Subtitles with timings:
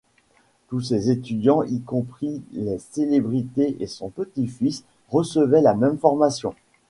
[0.67, 6.55] Tous ses étudiants, y compris les célébrités et son petit-fils, recevaient la même formation.